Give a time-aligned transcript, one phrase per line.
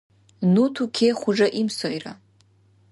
[0.53, 2.13] Ну туке хужаим сайра.